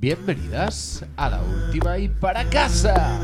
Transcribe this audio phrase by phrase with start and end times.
[0.00, 3.18] Bienvenidas a la última y para casa.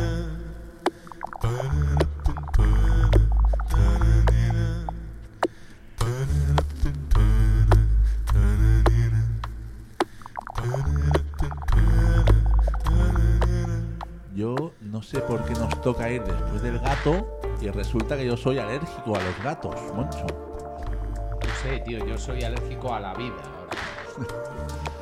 [14.34, 18.37] Yo no sé por qué nos toca ir después del gato y resulta que yo
[18.37, 20.27] soy alérgico a los gatos, Moncho.
[20.27, 24.84] No sé, tío, yo soy alérgico a la vida ahora.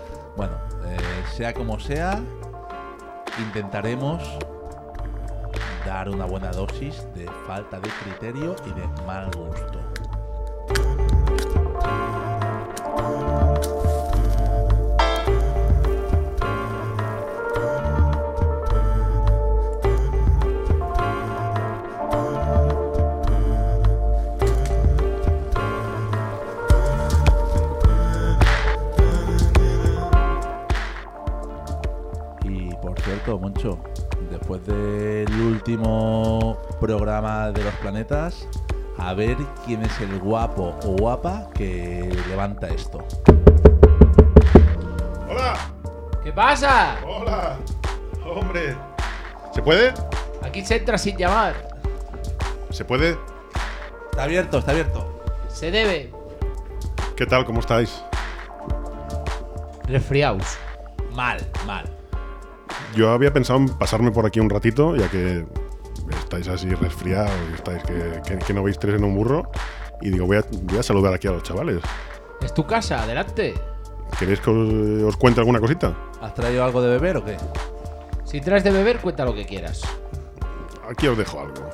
[1.35, 2.23] Sea como sea,
[3.39, 4.23] intentaremos
[5.87, 9.92] dar una buena dosis de falta de criterio y de mal gusto.
[37.73, 38.47] Los planetas,
[38.99, 43.05] a ver quién es el guapo o guapa que levanta esto.
[45.29, 45.55] ¡Hola!
[46.23, 46.99] ¿Qué pasa?
[47.07, 47.57] ¡Hola!
[48.25, 48.77] ¡Hombre!
[49.53, 49.93] ¿Se puede?
[50.43, 51.55] Aquí se entra sin llamar.
[52.71, 53.19] ¿Se puede?
[54.11, 55.23] Está abierto, está abierto.
[55.49, 56.13] Se debe.
[57.17, 57.45] ¿Qué tal?
[57.45, 58.03] ¿Cómo estáis?
[59.87, 60.59] Resfriados.
[61.13, 61.85] Mal, mal.
[62.95, 65.47] Yo había pensado en pasarme por aquí un ratito, ya que
[66.21, 69.51] estáis así resfriados y estáis que, que- que no veis tres en un burro.
[70.01, 71.81] Y digo, voy a, voy a saludar aquí a los chavales.
[72.43, 73.55] Es tu casa, adelante.
[74.19, 75.95] ¿Queréis que os, os cuente alguna cosita?
[76.21, 77.37] ¿Has traído algo de beber o qué?
[78.25, 79.83] Si traes de beber, cuenta lo que quieras.
[80.91, 81.71] Aquí os dejo algo.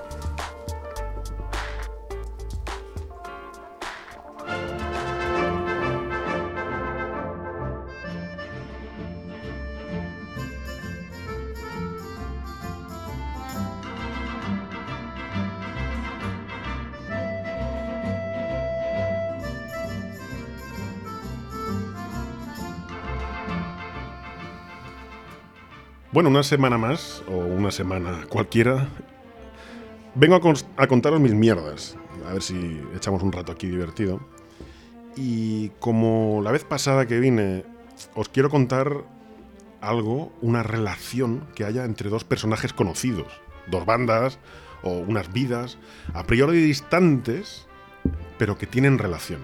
[26.19, 28.89] Bueno, una semana más, o una semana cualquiera,
[30.17, 31.97] vengo a, a contaros mis mierdas.
[32.29, 34.19] A ver si echamos un rato aquí divertido.
[35.15, 37.65] Y como la vez pasada que vine,
[38.17, 39.05] os quiero contar
[39.81, 43.29] algo, una relación que haya entre dos personajes conocidos,
[43.69, 44.41] dos bandas
[44.83, 45.79] o unas vidas,
[46.15, 47.69] a priori distantes,
[48.39, 49.43] pero que tienen relación.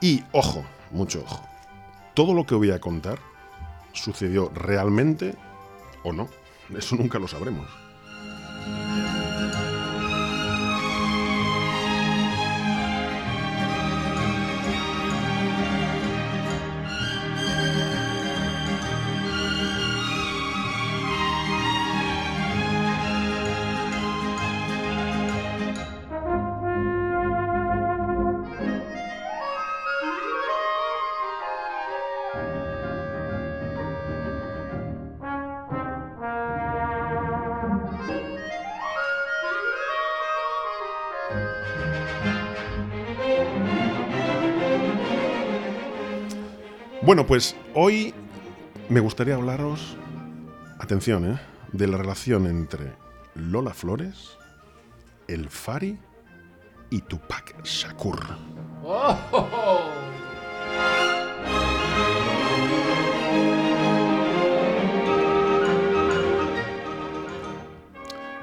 [0.00, 0.62] Y ojo,
[0.92, 1.44] mucho ojo,
[2.14, 3.29] todo lo que voy a contar
[3.92, 5.34] sucedió realmente
[6.02, 6.28] o no.
[6.76, 7.66] Eso nunca lo sabremos.
[47.02, 48.12] Bueno, pues hoy
[48.90, 49.96] me gustaría hablaros,
[50.78, 51.40] atención, ¿eh?
[51.72, 52.92] de la relación entre
[53.34, 54.36] Lola Flores,
[55.26, 55.98] el Fari
[56.90, 58.20] y Tupac Shakur.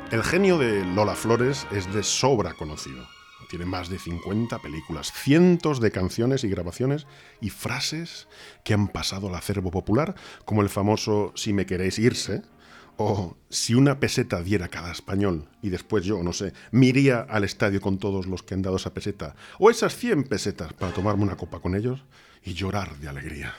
[0.09, 3.16] El genio de Lola Flores es de sobra conocido.
[3.49, 7.07] Tiene más de 50 películas, cientos de canciones y grabaciones
[7.41, 8.27] y frases
[8.63, 10.15] que han pasado al acervo popular,
[10.45, 12.43] como el famoso Si me queréis irse,
[12.97, 17.43] o Si una peseta diera cada español y después yo, no sé, me iría al
[17.43, 21.23] estadio con todos los que han dado esa peseta, o esas 100 pesetas para tomarme
[21.23, 22.03] una copa con ellos
[22.43, 23.53] y llorar de alegría.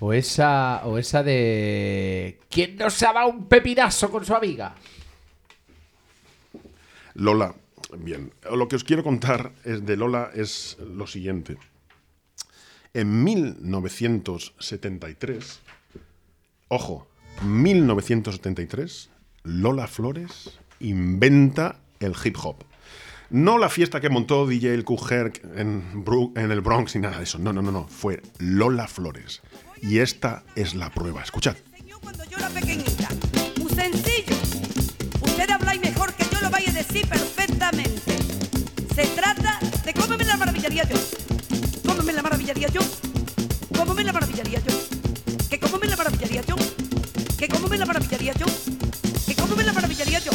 [0.00, 2.40] O esa, o esa de...
[2.50, 4.74] ¿Quién no se ha dado un pepinazo con su amiga?
[7.14, 7.54] Lola,
[7.98, 11.58] bien, lo que os quiero contar es de Lola es lo siguiente.
[12.94, 15.60] En 1973,
[16.68, 17.06] ojo,
[17.42, 19.10] 1973,
[19.44, 22.64] Lola Flores inventa el hip hop.
[23.30, 26.04] No la fiesta que montó DJ El Herc en,
[26.34, 27.38] en el Bronx ni nada de eso.
[27.38, 27.86] No, no, no, no.
[27.86, 29.40] Fue Lola Flores.
[29.82, 31.22] Y esta es la prueba.
[31.22, 31.56] Escuchad.
[32.00, 33.08] cuando yo era pequeñita.
[33.58, 34.36] Muy sencillo.
[35.20, 38.18] Usted habla y mejor que yo lo vaya a decir perfectamente.
[38.94, 41.16] Se trata de cómeme la maravilla de Dios.
[41.86, 42.80] ¿Cómo me la maravillaría yo?
[43.76, 44.74] ¿Cómo me la maravillaría yo?
[45.48, 46.56] ¿Que cómo me la maravillaría yo?
[47.38, 48.46] ¿Que cómo me la maravillaría yo?
[49.26, 50.32] ¿Que cómo me la maravillaría yo?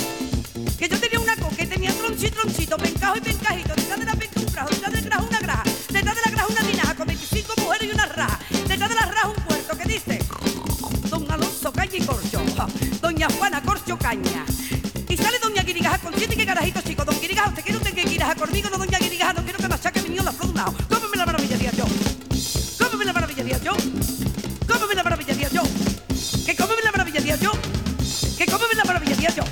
[0.77, 4.15] Que yo tenía una coca que tenía tronchito, tronchito, pencajo y pencajito, detrás de la
[4.15, 5.34] penca un grajo, detrás del una
[13.25, 14.45] Doña Juana Corcho Caña.
[15.09, 16.45] Y sale Doña Guirigaja con siete que
[16.87, 17.03] chico.
[17.03, 18.69] Don Guirigaja, ¿usted quiere usted que Guirigaja conmigo?
[18.69, 20.75] No, Doña Guirigaja, no quiero que machaque mi niño la flor de un lado.
[20.87, 21.85] ¿Cómo me la maravillaría yo?
[22.77, 23.73] ¿Cómo me la maravillaría yo?
[24.67, 25.63] ¿Cómo me la maravillaría yo?
[26.45, 27.51] ¿Que cómo me la maravillaría yo?
[28.37, 29.43] ¿Que cómo me la maravillaría yo?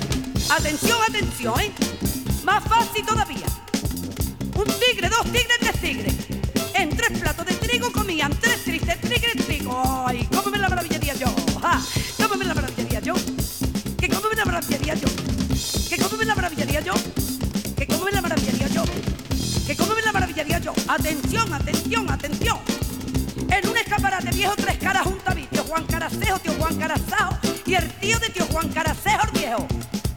[0.50, 1.72] Atención, atención, ¿eh?
[2.44, 3.46] Más fácil todavía.
[4.54, 6.33] Un tigre, dos tigres, tres tigres.
[20.88, 22.58] Atención, atención, atención.
[23.50, 27.36] En un escaparate viejo tres caras junto a mí, tío Juan Caracejo, tío Juan Carazajo
[27.66, 29.66] y el tío de tío Juan Caracejo el viejo.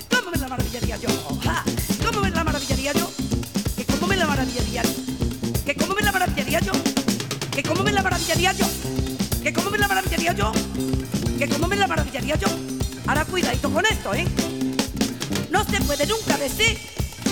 [0.09, 1.09] ¿Cómo me la maravillaría yo?
[1.43, 1.63] ¡Ja!
[2.05, 3.11] ¿Cómo me la maravillaría yo?
[3.75, 4.93] ¿Que cómo me la maravillaría yo?
[5.65, 6.71] ¿Que cómo me la maravillaría yo?
[7.51, 8.67] ¿Que cómo me la maravillaría yo?
[9.43, 10.51] ¿Que cómo me la maravillaría yo?
[11.37, 12.47] ¿Que cómo me la maravillaría yo?
[13.05, 14.25] Ahora cuidadito con esto, ¿eh?
[15.51, 16.79] No se puede nunca decir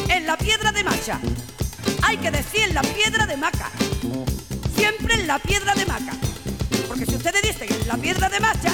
[0.10, 1.20] en la piedra de macha.
[2.08, 3.72] Hay que decir en la piedra de maca.
[4.76, 6.14] Siempre en la piedra de maca.
[6.88, 8.72] Porque si ustedes dicen en la piedra de macha,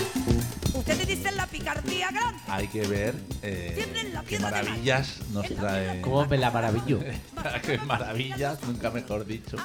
[0.73, 2.41] ustedes dicen la picardía grande.
[2.49, 6.01] Hay que ver eh, Siempre en la qué piedra de maravillas nos En la trae.
[6.01, 6.99] ¿Cómo me la maravillo?
[7.65, 9.55] qué maravillas, nunca mejor dicho,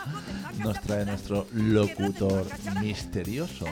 [0.59, 2.47] nos trae nuestro locutor
[2.81, 3.67] misterioso.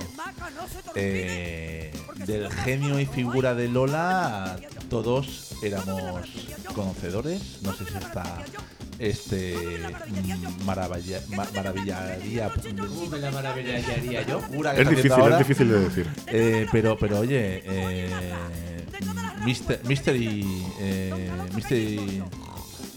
[0.97, 1.93] Eh,
[2.27, 4.57] del genio y figura de Lola,
[4.91, 6.29] todos éramos
[6.75, 7.61] conocedores.
[7.63, 8.43] No sé si está
[8.99, 12.51] este mm, maravilla, ma- maravillaría.
[12.51, 14.41] ¿Cómo me la maravillaría yo?
[14.77, 15.41] Es difícil, ahora.
[15.41, 16.07] es difícil de decir.
[16.29, 18.35] Eh, pero, pero oye, eh,
[19.45, 22.23] Mister, Mystery, eh, Mystery,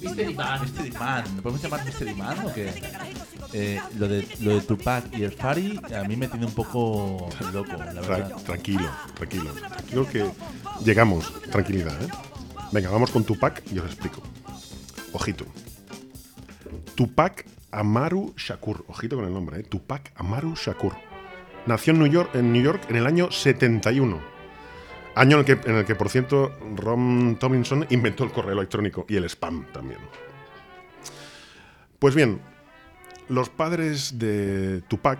[0.02, 0.62] Mystery Man.
[0.62, 2.72] Mystery Man, ¿me podemos llamar Mystery Man o qué?
[3.54, 7.30] Eh, lo de lo de Tupac y el Fari a mí me tiene un poco
[7.54, 8.32] loco, la Tra- verdad.
[8.46, 9.52] tranquilo, tranquilo.
[9.90, 10.30] Creo que
[10.86, 11.34] llegamos.
[11.52, 12.08] Tranquilidad, ¿eh?
[12.72, 14.22] Venga, vamos con Tupac y os explico.
[15.14, 15.46] Ojito.
[16.98, 18.84] Tupac Amaru Shakur.
[18.88, 19.64] Ojito con el nombre, ¿eh?
[19.64, 20.94] Tupac Amaru Shakur.
[21.68, 24.20] Nació en New York en, New York en el año 71.
[25.14, 29.06] Año en el, que, en el que, por cierto, Ron Tomlinson inventó el correo electrónico
[29.08, 30.00] y el spam también.
[32.00, 32.42] Pues bien,
[33.30, 35.20] los padres de Tupac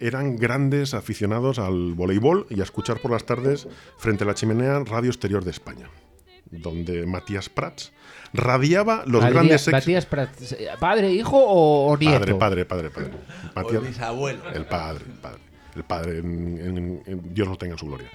[0.00, 4.80] eran grandes aficionados al voleibol y a escuchar por las tardes frente a la chimenea
[4.80, 5.88] Radio Exterior de España,
[6.50, 7.92] donde Matías Prats
[8.32, 9.72] radiaba los grandes éxitos.
[9.72, 12.38] Matías Prats, eh, ¿Padre, hijo o, o nieto?
[12.38, 13.10] Padre, padre, padre, padre.
[13.54, 14.50] O Matías- el bisabuelo.
[14.52, 15.40] el padre, el padre.
[15.76, 18.08] El padre, en- en- en- Dios lo tenga en su gloria.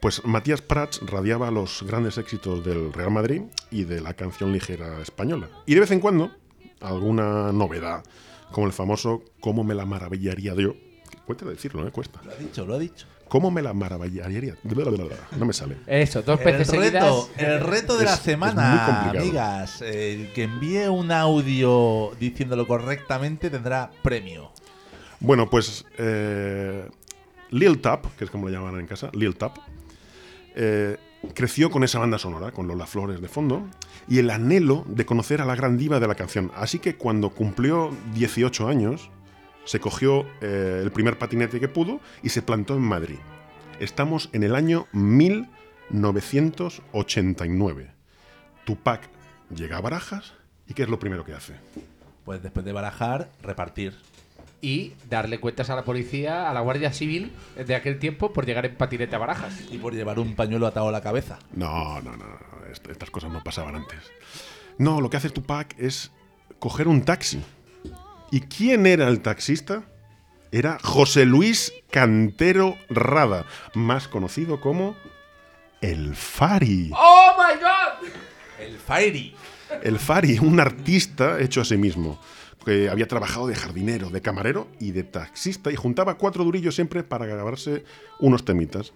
[0.00, 5.00] Pues Matías Prats radiaba los grandes éxitos del Real Madrid y de la canción ligera
[5.00, 5.48] española.
[5.66, 6.30] Y de vez en cuando,
[6.80, 8.04] alguna novedad,
[8.52, 10.74] como el famoso ¿Cómo me la maravillaría yo?
[11.26, 11.90] Cuesta decirlo, ¿eh?
[11.90, 12.20] Cuesta.
[12.24, 13.06] Lo ha dicho, lo ha dicho.
[13.28, 14.54] ¿Cómo me la maravillaría?
[15.36, 15.76] No me sale.
[15.86, 17.28] Eso, dos El veces reto, seguidas.
[17.36, 19.82] el reto de la Es- semana, amigas.
[19.82, 24.50] El que envíe un audio diciéndolo correctamente tendrá premio.
[25.20, 26.88] Bueno, pues eh,
[27.50, 29.56] Lil Tap, que es como le llaman en casa, Lil Tap,
[30.54, 30.96] eh,
[31.34, 33.66] creció con esa banda sonora, con Lola Flores de fondo,
[34.08, 36.50] y el anhelo de conocer a la gran diva de la canción.
[36.56, 39.10] Así que cuando cumplió 18 años,
[39.68, 43.18] se cogió eh, el primer patinete que pudo y se plantó en Madrid.
[43.80, 47.90] Estamos en el año 1989.
[48.64, 49.02] Tupac
[49.54, 50.32] llega a Barajas
[50.66, 51.54] y ¿qué es lo primero que hace?
[52.24, 53.94] Pues después de barajar, repartir.
[54.60, 57.30] Y darle cuentas a la policía, a la Guardia Civil
[57.64, 59.54] de aquel tiempo por llegar en patinete a barajas.
[59.70, 61.38] Y por llevar un pañuelo atado a la cabeza.
[61.52, 62.38] No, no, no, no,
[62.72, 64.00] est- Estas cosas no pasaban antes.
[64.78, 66.10] No, lo que hace Tupac es
[66.58, 67.40] coger un taxi.
[68.30, 69.84] ¿Y quién era el taxista?
[70.52, 74.96] Era José Luis Cantero Rada, más conocido como
[75.80, 76.90] el Fari.
[76.94, 78.08] ¡Oh my god!
[78.58, 79.34] El Fairy.
[79.82, 82.20] El Fari, un artista hecho a sí mismo,
[82.64, 87.02] que había trabajado de jardinero, de camarero y de taxista y juntaba cuatro durillos siempre
[87.02, 87.84] para grabarse
[88.18, 88.92] unos temitas.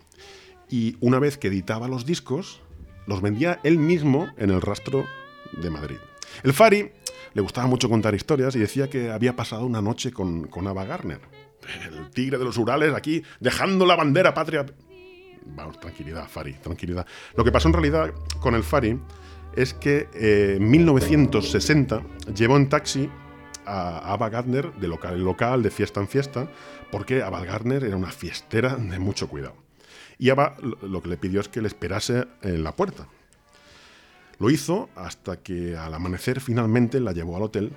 [0.68, 2.60] Y una vez que editaba los discos,
[3.06, 5.06] los vendía él mismo en el rastro
[5.52, 5.98] de Madrid.
[6.42, 6.90] El Fari
[7.34, 10.84] le gustaba mucho contar historias y decía que había pasado una noche con, con Ava
[10.84, 11.20] Garner,
[11.86, 14.66] el tigre de los Urales, aquí dejando la bandera patria.
[15.44, 17.06] Vamos, tranquilidad, Fari, tranquilidad.
[17.36, 18.98] Lo que pasó en realidad con el Fari
[19.56, 22.02] es que eh, en 1960
[22.34, 23.10] llevó en taxi
[23.66, 26.48] a Ava Gardner de local en local, de fiesta en fiesta,
[26.90, 29.56] porque Ava Gardner era una fiestera de mucho cuidado.
[30.18, 33.08] Y Ava lo que le pidió es que le esperase en la puerta.
[34.42, 37.70] Lo hizo hasta que al amanecer finalmente la llevó al hotel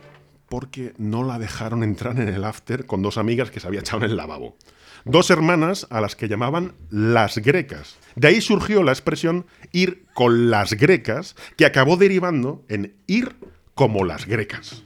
[0.49, 4.03] porque no la dejaron entrar en el after con dos amigas que se había echado
[4.03, 4.57] en el lavabo.
[5.03, 7.97] Dos hermanas a las que llamaban las grecas.
[8.15, 13.35] De ahí surgió la expresión ir con las grecas, que acabó derivando en ir
[13.75, 14.84] como las grecas.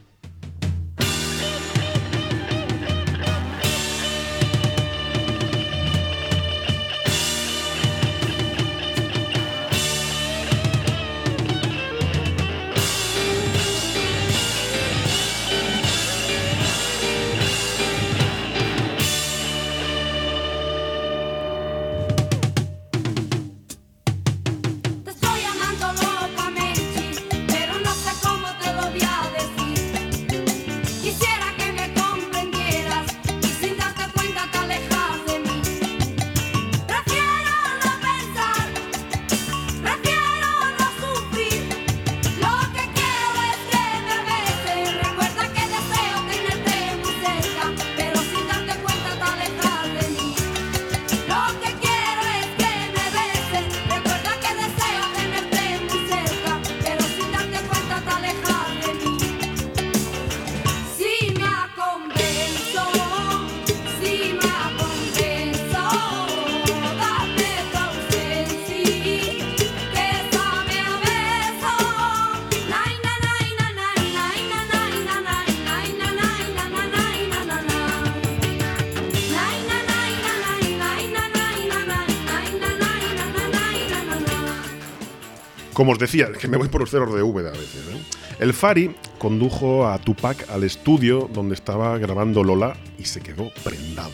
[85.90, 87.82] Como os decía, es que me voy por los cerros de Úbeda a veces.
[87.88, 88.00] ¿eh?
[88.38, 94.12] El Fari condujo a Tupac al estudio donde estaba grabando Lola y se quedó prendado.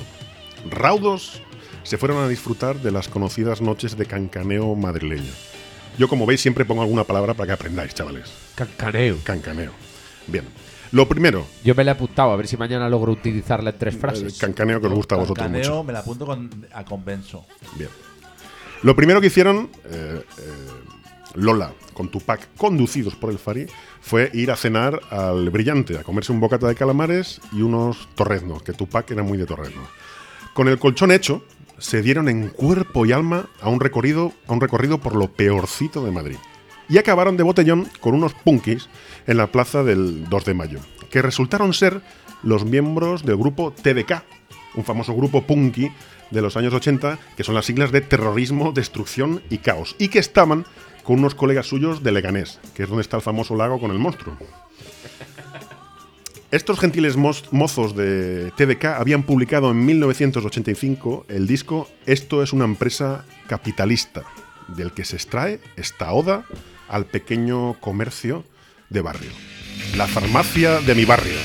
[0.71, 1.43] Raudos
[1.83, 5.31] se fueron a disfrutar de las conocidas noches de cancaneo madrileño.
[5.99, 8.33] Yo, como veis, siempre pongo alguna palabra para que aprendáis, chavales.
[8.55, 9.19] Cancaneo.
[9.23, 9.73] Cancaneo.
[10.29, 10.45] Bien.
[10.93, 13.99] Lo primero, Yo me la he apuntado, a ver si mañana logro utilizarla en tres
[13.99, 14.39] frases.
[14.39, 15.85] cancaneo que os gusta a vosotros Cancaneo mucho.
[15.85, 17.45] me la apunto con, a convenzo.
[17.77, 17.91] Bien.
[18.83, 20.53] Lo primero que hicieron eh, eh,
[21.37, 23.67] Lola con Tupac, conducidos por el Fari,
[24.01, 28.63] fue ir a cenar al Brillante, a comerse un bocata de calamares y unos torreznos,
[28.63, 29.89] que Tupac era muy de torreznos.
[30.53, 31.45] Con el colchón hecho,
[31.79, 36.05] se dieron en cuerpo y alma a un recorrido, a un recorrido por lo peorcito
[36.05, 36.37] de Madrid.
[36.89, 38.89] Y acabaron de botellón con unos punkis
[39.27, 42.01] en la plaza del 2 de mayo, que resultaron ser
[42.43, 44.23] los miembros del grupo TDK,
[44.77, 45.91] un famoso grupo punky
[46.31, 50.19] de los años 80, que son las siglas de terrorismo, destrucción y caos, y que
[50.19, 50.65] estaban
[51.07, 53.99] con unos colegas suyos de Leganés, que es donde está el famoso lago con el
[53.99, 54.37] monstruo.
[56.51, 63.25] Estos gentiles mozos de TDK habían publicado en 1985 el disco Esto es una empresa
[63.47, 64.25] capitalista,
[64.69, 66.45] del que se extrae esta oda
[66.89, 68.45] al pequeño comercio
[68.91, 69.31] de barrio.
[69.97, 71.37] La farmacia de mi barrio.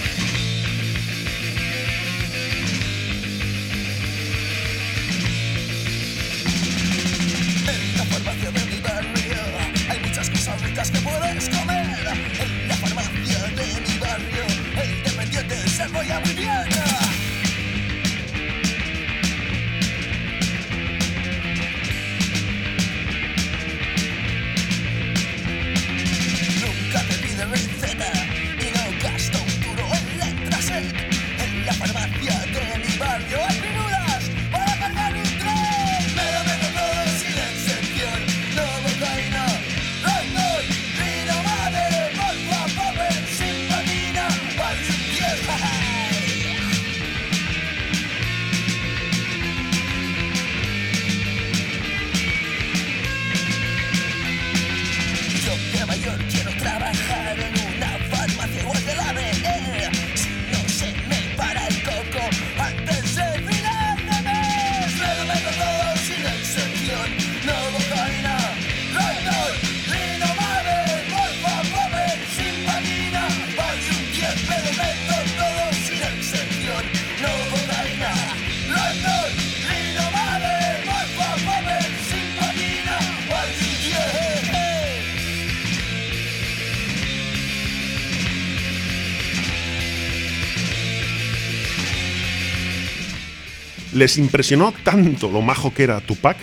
[94.02, 96.36] Les impresionó tanto lo majo que era Tupac,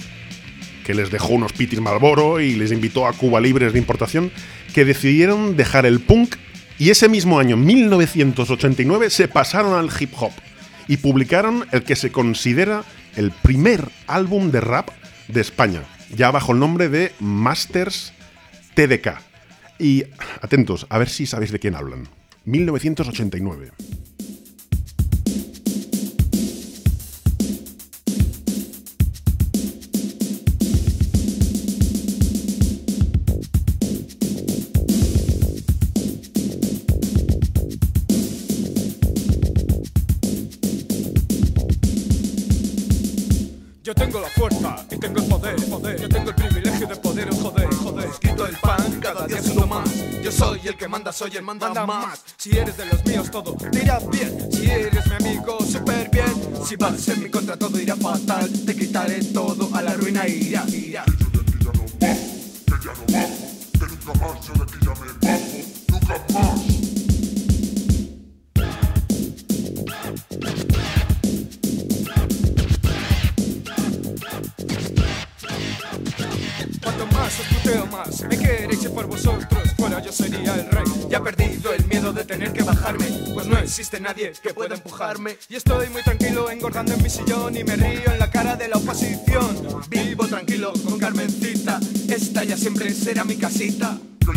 [0.87, 4.31] que les dejó unos pitis Malboro y les invitó a Cuba libres de importación,
[4.73, 6.37] que decidieron dejar el punk
[6.79, 10.31] Y ese mismo año, 1989, se pasaron al hip hop
[10.87, 12.85] y publicaron el que se considera
[13.17, 14.91] el primer álbum de rap
[15.27, 15.83] de España,
[16.15, 18.13] ya bajo el nombre de Masters
[18.75, 19.19] TDK.
[19.81, 20.05] Y
[20.41, 22.07] atentos, a ver si sabéis de quién hablan.
[22.45, 23.73] 1989.
[51.19, 52.23] Soy el manda, más.
[52.37, 54.53] Si eres de los míos, todo te irá bien.
[54.53, 56.33] Si eres mi amigo, súper bien.
[56.65, 58.49] Si vas en mi contra, todo irá fatal.
[58.65, 61.05] Te quitaré todo, a la ruina irá, irá.
[76.81, 80.98] Cuanto más os puteo más, me queréis y por vosotros fuera yo sería el rey.
[83.35, 85.37] Pues no existe nadie que pueda empujarme.
[85.49, 88.69] Y estoy muy tranquilo engordando en mi sillón y me río en la cara de
[88.69, 89.85] la oposición.
[89.89, 93.99] Vivo tranquilo con Carmencita, esta ya siempre será mi casita.
[94.21, 94.33] Yo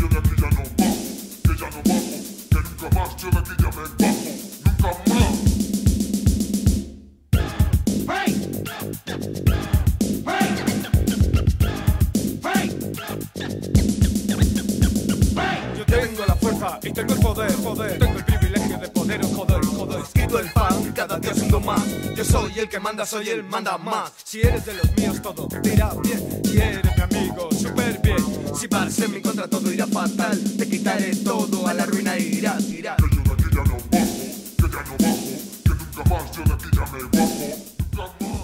[22.62, 24.14] el que manda, soy el manda más.
[24.24, 26.42] Si eres de los míos, todo te irá bien.
[26.44, 28.18] Si eres mi amigo, súper bien.
[28.56, 30.40] Si vas en mi contra, todo irá fatal.
[30.58, 32.98] Te quitaré todo, a la ruina irás, irás.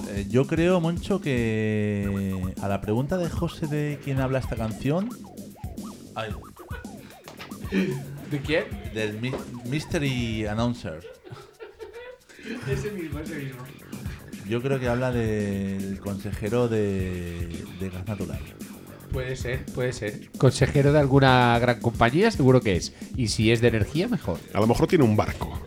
[0.10, 5.10] Eh, yo creo, Moncho, que a la pregunta de José de quién habla esta canción.
[6.16, 6.32] Ay,
[8.32, 8.66] ¿De quién?
[8.96, 9.20] del
[9.66, 11.06] Mystery Announcer.
[12.68, 13.62] Ese mismo, ese mismo.
[14.48, 18.40] Yo creo que habla del consejero de, de gas natural.
[19.12, 20.30] Puede ser, puede ser.
[20.38, 22.94] Consejero de alguna gran compañía, seguro que es.
[23.16, 24.40] Y si es de energía, mejor.
[24.54, 25.60] A lo mejor tiene un barco.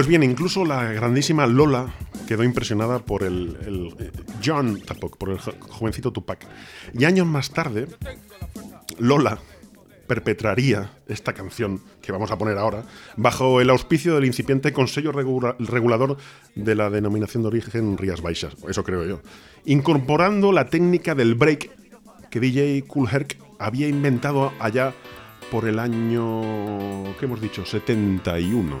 [0.00, 1.92] Pues bien, incluso la grandísima Lola
[2.26, 4.10] quedó impresionada por el, eh,
[4.42, 6.38] John Tupac, por el jo- jovencito Tupac.
[6.94, 7.86] Y años más tarde,
[8.98, 9.38] Lola
[10.06, 12.84] perpetraría esta canción que vamos a poner ahora
[13.18, 16.16] bajo el auspicio del incipiente Consejo Regula- Regulador
[16.54, 19.20] de la denominación de origen Rías Baixas, eso creo yo,
[19.66, 21.70] incorporando la técnica del break
[22.30, 24.94] que DJ Cool Herc había inventado allá
[25.50, 27.66] por el año, ¿qué hemos dicho?
[27.66, 28.78] 71.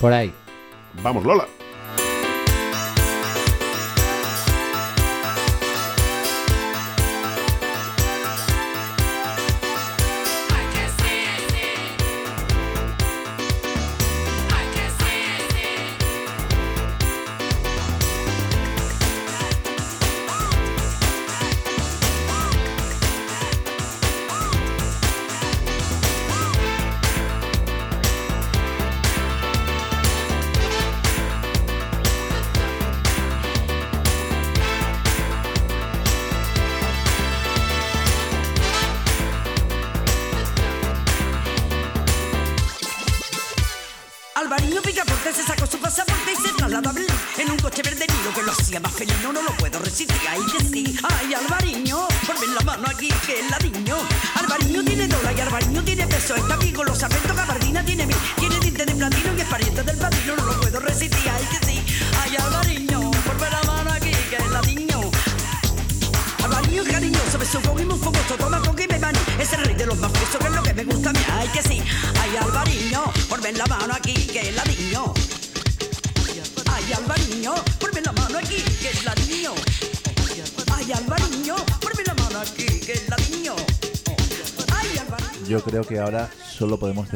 [0.00, 0.32] Por ahí.
[1.02, 1.46] Vamos, Lola.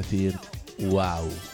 [0.02, 0.40] Solo
[0.78, 1.47] podemos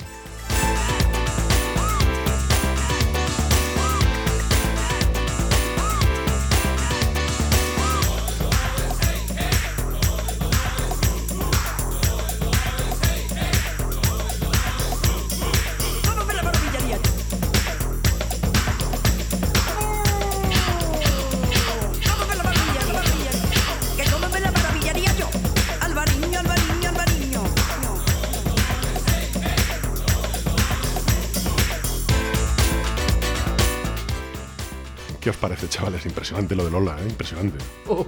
[35.48, 36.06] parece, chavales?
[36.06, 37.06] Impresionante lo de Lola, ¿eh?
[37.08, 37.58] Impresionante.
[37.86, 38.06] Oh,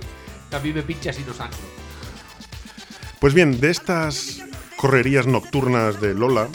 [0.63, 1.59] mí me pinchas y no sangro.
[3.21, 4.43] Pues bien, de estas
[4.79, 6.49] correrías nocturnas de Lola,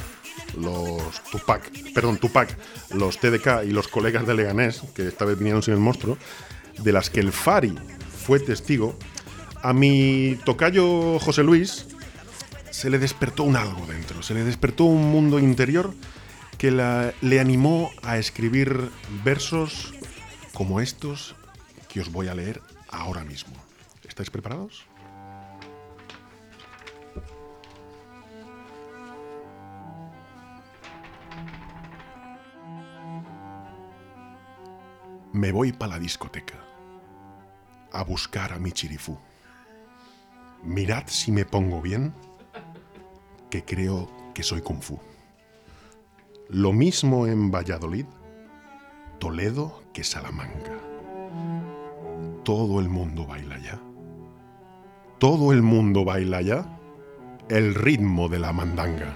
[0.58, 2.58] los Tupac, perdón, Tupac,
[2.96, 6.18] los TDK y los colegas de Leganés, que esta vez vinieron sin el monstruo,
[6.80, 7.76] de las que el Fari
[8.26, 8.98] fue testigo,
[9.62, 11.86] a mi tocayo José Luis
[12.72, 15.94] se le despertó un algo dentro, se le despertó un mundo interior
[16.58, 18.90] que la- le animó a escribir
[19.24, 19.94] versos
[20.62, 21.36] como estos
[21.90, 23.56] que os voy a leer ahora mismo.
[24.08, 24.86] ¿Estáis preparados?
[35.34, 36.64] Me voy para la discoteca
[37.92, 39.18] a buscar a mi chirifú.
[40.62, 42.14] Mirad si me pongo bien,
[43.50, 45.00] que creo que soy kung fu.
[46.50, 48.06] Lo mismo en Valladolid,
[49.22, 50.80] Toledo que Salamanca.
[52.44, 53.80] Todo el mundo baila ya.
[55.20, 56.66] Todo el mundo baila ya
[57.48, 59.16] el ritmo de la mandanga.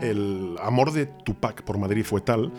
[0.00, 2.50] El amor de Tupac por Madrid fue tal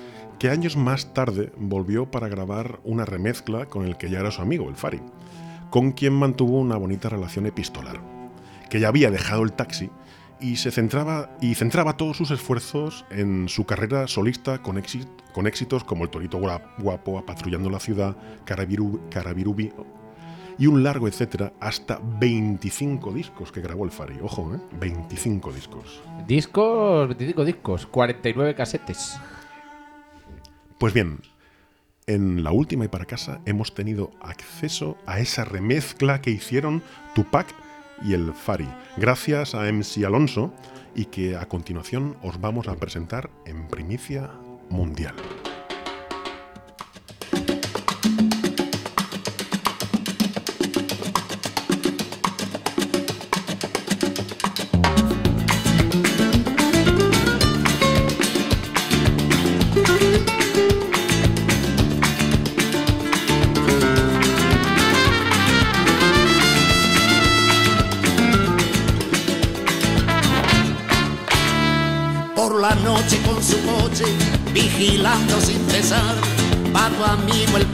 [0.43, 4.41] que años más tarde volvió para grabar una remezcla con el que ya era su
[4.41, 4.99] amigo, el Fari,
[5.69, 8.01] con quien mantuvo una bonita relación epistolar,
[8.69, 9.89] que ya había dejado el taxi
[10.41, 15.47] y se centraba y centraba todos sus esfuerzos en su carrera solista con, éxit- con
[15.47, 19.71] éxitos como El Torito Gua- Guapo, Apatrullando la Ciudad, Carabiru, Carabirubi
[20.60, 24.17] y un largo etcétera, hasta 25 discos que grabó el Fari.
[24.21, 24.60] Ojo, ¿eh?
[24.77, 26.01] 25 discos.
[26.27, 29.17] Discos, 25 discos, 49 casetes.
[30.77, 31.19] Pues bien,
[32.07, 36.83] en la última y para casa hemos tenido acceso a esa remezcla que hicieron
[37.15, 37.47] Tupac
[38.03, 40.53] y el Fari, gracias a MC Alonso,
[40.95, 44.29] y que a continuación os vamos a presentar en primicia
[44.69, 45.15] mundial.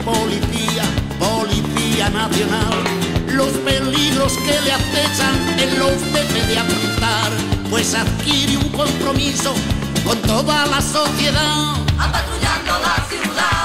[0.04, 0.84] Policía,
[1.18, 2.74] policía nacional.
[3.28, 7.30] Los peligros que le acechan, él los debe de afrontar,
[7.70, 9.54] pues adquiere un compromiso
[10.04, 11.74] con toda la sociedad.
[11.98, 13.59] Apatrullando la ciudad,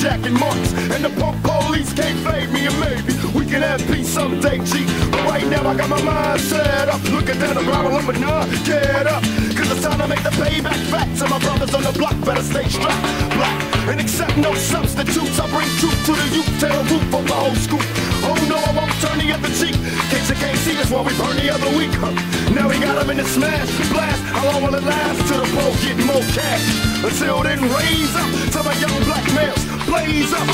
[0.00, 0.72] jacking marks.
[0.94, 4.86] And the punk police can't fade me, and maybe we can have peace someday, G.
[5.12, 7.02] But right now I got my mind set up.
[7.12, 9.22] Looking down the barrel of a nine, get up.
[9.56, 11.08] Cause it's time to make the payback fat.
[11.16, 13.02] So my brothers on the block better stay strapped.
[13.36, 13.58] Black
[13.88, 15.38] and accept no substitutes.
[15.38, 17.84] I bring truth to the youth, tell the roof of the whole school.
[18.24, 19.76] Oh no, I won't turn the other cheek.
[20.10, 21.92] Case you can't see, that's why we burn the other week.
[22.00, 22.39] Huh.
[22.54, 24.22] Now we got them in the smash, blast.
[24.24, 25.28] How long will it last?
[25.28, 27.04] Till the pole get more cash.
[27.04, 28.30] Until then, raise up.
[28.52, 30.48] Till my young black males blaze up.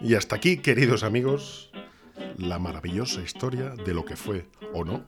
[0.00, 1.70] Y hasta aquí, queridos amigos,
[2.38, 5.04] la maravillosa historia de lo que fue o no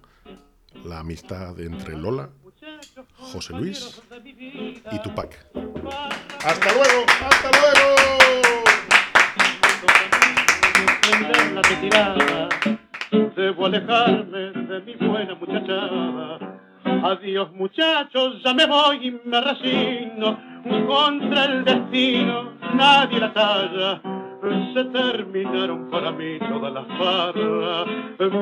[0.84, 2.30] la amistad entre Lola,
[3.16, 4.00] José Luis
[4.92, 5.49] y Tupac.
[6.42, 7.04] ¡Hasta luego!
[7.22, 8.00] ¡Hasta luego!
[11.54, 12.48] la retirada.
[13.36, 16.38] Debo alejarme de mi buena muchachada.
[16.84, 20.38] Adiós muchachos, ya me voy y me resigno.
[20.86, 24.02] Contra el destino, nadie la talla.
[24.72, 27.86] Se terminaron para mí todas las farras.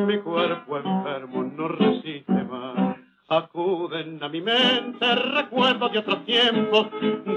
[0.07, 2.48] Mi cuerpo enfermo no resiste.
[3.31, 6.87] Acuden a mi mente recuerdos de otros tiempos,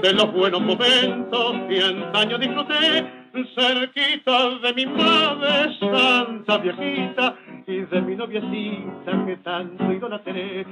[0.02, 3.12] de los buenos momentos que antaño disfruté,
[3.54, 10.66] cerquita de mi madre santa viejita y de mi noviecita que tanto idolatré.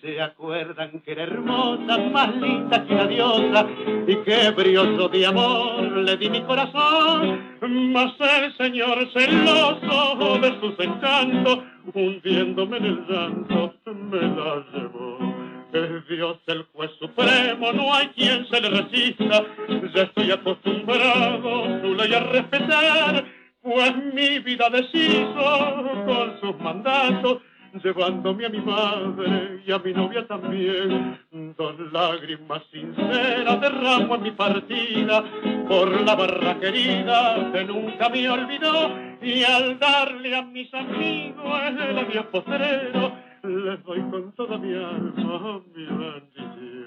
[0.00, 3.66] Se acuerdan que era hermosa, más linda que una diosa
[4.06, 7.40] y que brioso de amor le di mi corazón,
[7.92, 11.58] mas el señor celoso de sus encantos,
[11.94, 15.18] hundiéndome en el llanto, me la llevó.
[15.72, 19.44] Es Dios el juez supremo, no hay quien se le resista.
[19.94, 23.24] Ya estoy acostumbrado su ley a respetar,
[23.62, 27.38] pues mi vida deshizo con sus mandatos,
[27.82, 31.18] llevándome a mi madre y a mi novia también.
[31.56, 35.24] Dos lágrimas sinceras derramo en mi partida
[35.68, 38.90] por la barra querida que nunca me olvidó
[39.22, 45.60] y al darle a mis amigos el adiós postrero les doy con toda mi alma
[45.74, 46.79] mi bendición.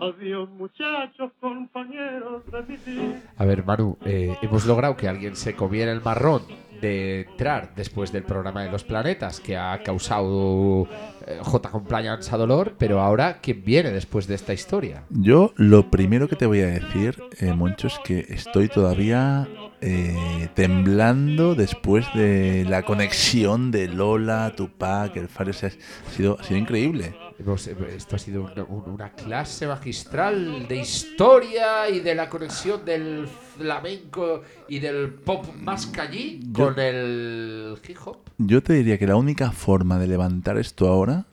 [0.00, 3.22] Adiós muchachos, compañeros de mi vida.
[3.36, 6.42] A ver, Manu, eh, hemos logrado que alguien se comiera el marrón
[6.80, 10.86] de entrar después del programa de los planetas que ha causado
[11.26, 11.70] eh, J.
[11.70, 15.04] Compliance a dolor, pero ahora, ¿quién viene después de esta historia?
[15.10, 19.48] Yo lo primero que te voy a decir, eh, Moncho, es que estoy todavía
[19.80, 25.64] eh, temblando después de la conexión de Lola, Tupac, el Fares.
[25.64, 25.70] Ha
[26.10, 27.14] sido, ha sido increíble.
[27.38, 32.84] Hemos- esto ha sido una, un- una clase magistral de historia y de la conexión
[32.84, 38.18] del flamenco y del pop más callí con el hip hop.
[38.38, 41.26] Yo te diría que la única forma de levantar esto ahora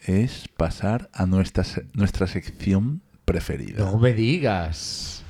[0.00, 3.84] es pasar a nuestra, nuestra sección preferida.
[3.84, 5.22] No me digas.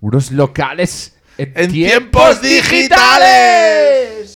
[0.00, 4.34] Unos locales en, ¡En tiempos digitales!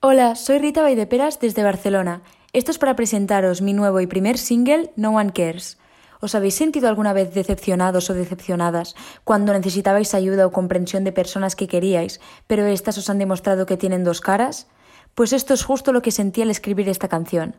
[0.00, 2.22] Hola, soy Rita Vaideperas desde Barcelona.
[2.52, 5.76] Esto es para presentaros mi nuevo y primer single, No One Cares.
[6.20, 11.56] ¿Os habéis sentido alguna vez decepcionados o decepcionadas cuando necesitabais ayuda o comprensión de personas
[11.56, 14.68] que queríais, pero éstas os han demostrado que tienen dos caras?
[15.16, 17.56] Pues esto es justo lo que sentí al escribir esta canción.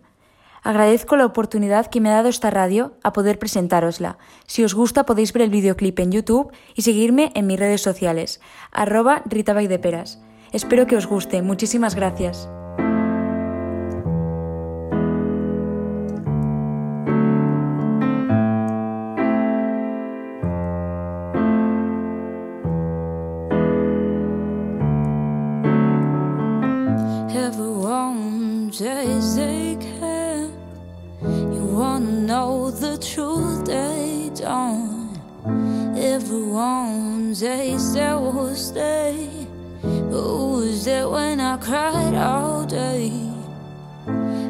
[0.64, 4.18] Agradezco la oportunidad que me ha dado esta radio a poder presentárosla.
[4.48, 8.40] Si os gusta podéis ver el videoclip en YouTube y seguirme en mis redes sociales,
[8.72, 10.20] arroba Rita Vaideperas.
[10.52, 11.42] Espero que os guste.
[11.42, 12.50] Muchísimas gracias.
[27.32, 30.48] Everyone says they care.
[31.22, 35.18] You wanna know the truth, they don't.
[35.96, 39.39] Everyone says they will stay.
[40.10, 43.12] Who was there when I cried all day?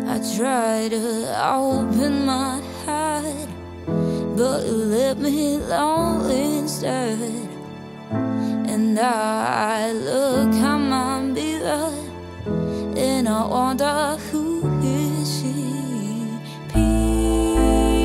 [0.07, 3.49] I tried to open my heart,
[4.37, 7.19] but it left me lonely instead.
[8.71, 12.09] And I look at my beloved,
[12.97, 15.75] and I wonder who is she?
[16.69, 17.99] People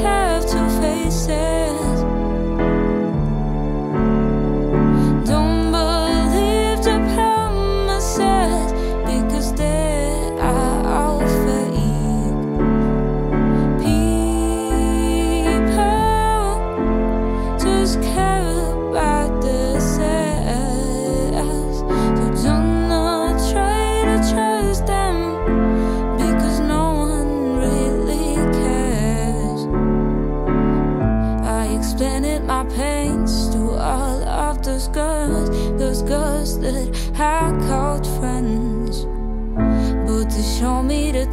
[0.00, 1.28] have two faces.
[1.30, 1.59] Don't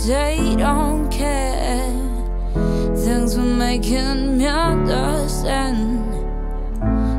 [0.07, 1.91] they don't care.
[2.95, 6.01] Things were making me understand.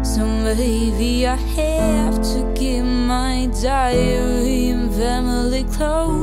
[0.06, 6.17] So maybe I have to keep my diary and family close.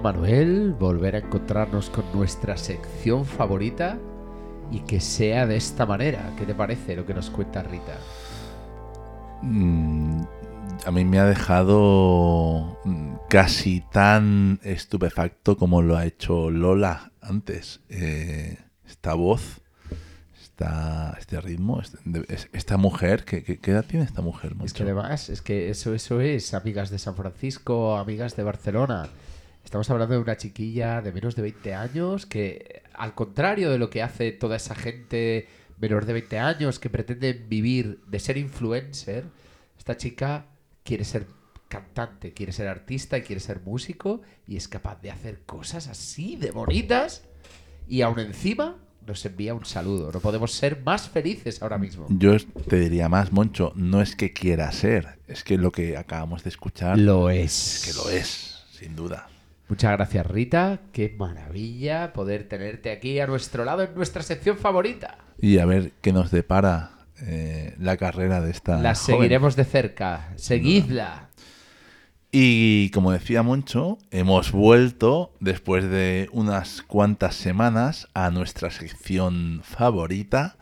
[0.00, 3.98] Manuel, volver a encontrarnos con nuestra sección favorita
[4.70, 6.32] y que sea de esta manera.
[6.38, 7.98] ¿Qué te parece lo que nos cuenta Rita?
[9.42, 10.22] Mm,
[10.86, 17.80] a mí me ha dejado mm, casi tan estupefacto como lo ha hecho Lola antes.
[17.88, 19.60] Eh, esta voz,
[20.42, 21.80] esta, este ritmo,
[22.28, 24.52] es- esta mujer, ¿qué, qué- qué edad tiene esta mujer?
[24.52, 24.74] Es macho?
[24.74, 29.08] que además, es que eso, eso es, amigas de San Francisco, amigas de Barcelona.
[29.64, 33.90] Estamos hablando de una chiquilla de menos de 20 años que, al contrario de lo
[33.90, 35.48] que hace toda esa gente
[35.78, 39.24] menor de 20 años que pretende vivir de ser influencer,
[39.78, 40.46] esta chica
[40.84, 41.26] quiere ser
[41.68, 46.36] cantante, quiere ser artista y quiere ser músico y es capaz de hacer cosas así
[46.36, 47.24] de bonitas
[47.88, 50.12] y aún encima nos envía un saludo.
[50.12, 52.06] No podemos ser más felices ahora mismo.
[52.10, 52.36] Yo
[52.68, 56.50] te diría más, Moncho, no es que quiera ser, es que lo que acabamos de
[56.50, 57.86] escuchar Lo es.
[57.86, 59.28] es que lo es, sin duda.
[59.68, 60.80] Muchas gracias, Rita.
[60.92, 65.18] Qué maravilla poder tenerte aquí a nuestro lado en nuestra sección favorita.
[65.40, 69.16] Y a ver qué nos depara eh, la carrera de esta La joven.
[69.16, 70.32] seguiremos de cerca.
[70.36, 71.30] Seguidla.
[72.30, 80.56] Y como decía Moncho, hemos vuelto después de unas cuantas semanas a nuestra sección favorita,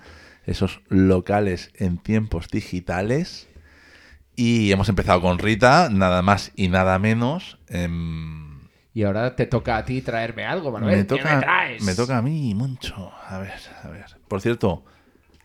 [0.45, 3.49] esos locales en tiempos digitales.
[4.37, 7.59] Y hemos empezado con Rita, nada más y nada menos.
[8.95, 10.97] Y ahora te toca a ti traerme algo, Manuel.
[10.97, 11.83] me, ¿Qué toca, me traes?
[11.83, 13.11] me toca a mí, Moncho.
[13.27, 13.53] A ver,
[13.83, 14.05] a ver.
[14.29, 14.85] Por cierto,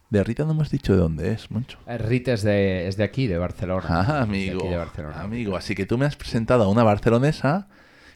[0.10, 1.78] de Rita no hemos dicho de dónde es, Moncho.
[1.88, 3.86] Eh, Rita es de, es de aquí, de Barcelona.
[3.90, 4.60] Ah, de amigo.
[4.60, 5.22] aquí de Barcelona.
[5.22, 7.68] Amigo, así que tú me has presentado a una barcelonesa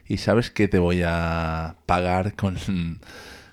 [0.06, 2.58] y sabes que te voy a pagar con,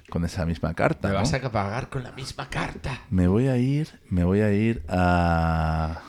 [0.09, 1.07] con esa misma carta.
[1.07, 1.19] Me ¿no?
[1.21, 3.01] vas a pagar con la misma carta.
[3.09, 6.01] Me voy a ir, me voy a ir a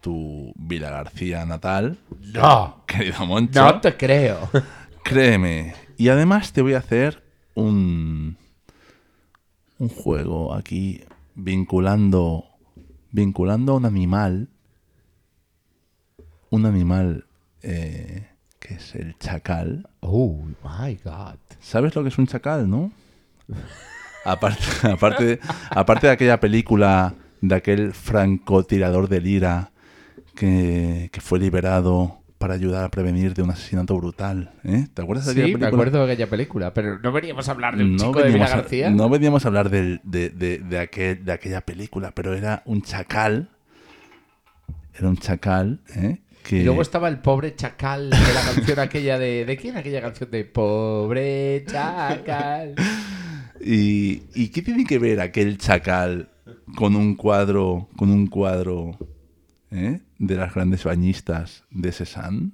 [0.00, 1.98] tu Vila García natal.
[2.20, 2.84] No.
[2.86, 3.64] Querido Moncho.
[3.64, 4.48] No te creo.
[5.08, 5.72] Créeme.
[5.96, 7.22] Y además te voy a hacer
[7.54, 8.36] un
[9.78, 11.02] un juego aquí
[11.34, 12.44] vinculando
[13.10, 14.48] vinculando a un animal
[16.50, 17.24] un animal
[17.62, 18.28] eh,
[18.58, 19.88] que es el chacal.
[20.00, 21.36] Oh my god.
[21.58, 22.92] ¿Sabes lo que es un chacal, no?
[24.26, 25.40] Aparte, aparte, de,
[25.70, 29.70] aparte de aquella película de aquel francotirador de Lira
[30.34, 34.52] que, que fue liberado para ayudar a prevenir de un asesinato brutal.
[34.64, 34.86] ¿eh?
[34.94, 37.76] ¿Te acuerdas de aquella Sí, me acuerdo de aquella película, pero no veníamos a hablar
[37.76, 38.90] de un no chico de Vila a, García.
[38.90, 43.48] no veníamos a hablar de, de- de aquel- de aquella película, pero era un chacal.
[44.96, 46.18] Era un chacal, ¿eh?
[46.44, 46.58] Que...
[46.58, 49.44] Y luego estaba el pobre chacal de la canción aquella de...
[49.44, 52.74] ¿De quién aquella canción de pobre chacal?
[53.60, 56.28] ¿Y, y qué tiene que ver aquel chacal
[56.76, 58.96] con un cuadro, con un cuadro
[59.72, 60.00] ¿eh?
[60.18, 62.50] De las grandes bañistas de Cézanne?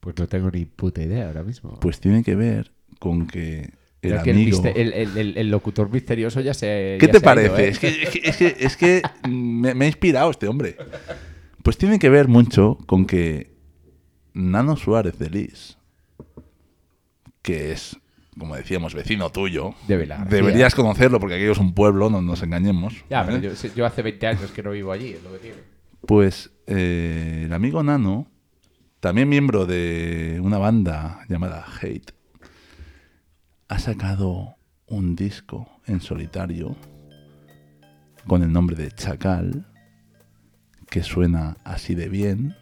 [0.00, 1.78] Pues no tengo ni puta idea ahora mismo.
[1.80, 3.70] Pues tiene que ver con que
[4.02, 4.58] el Mira que el, amigo...
[4.62, 6.96] mister- el- el- el- locutor misterioso ya se.
[7.00, 7.64] ¿Qué ya te se ha ido, parece?
[7.64, 7.68] ¿eh?
[7.68, 10.76] Es que, es que, es que, me, me ha inspirado este hombre.
[11.62, 13.52] Pues tiene que ver mucho con que
[14.34, 15.78] Nano Suárez de Lis,
[17.42, 17.96] que es,
[18.38, 19.96] como decíamos, vecino tuyo, De
[20.30, 22.94] deberías conocerlo porque aquello es un pueblo, no nos engañemos.
[23.10, 23.40] Ya, pero
[23.74, 25.75] yo hace 20 años que no vivo allí, es lo que tiene.
[26.06, 28.28] Pues eh, el amigo Nano
[29.00, 32.12] también miembro de una banda llamada Hate,
[33.68, 36.76] ha sacado un disco en solitario
[38.26, 39.66] con el nombre de Chacal,
[40.88, 42.54] que suena así de bien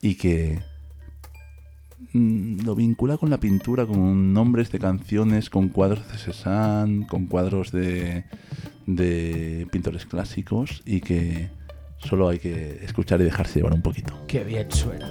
[0.00, 0.60] y que
[2.12, 7.26] mm, lo vincula con la pintura, con nombres de canciones, con cuadros de Cézanne, con
[7.26, 8.24] cuadros de,
[8.86, 11.57] de pintores clásicos y que
[11.98, 14.24] solo hay que escuchar y dejarse llevar un poquito.
[14.26, 15.08] Qué bien suena.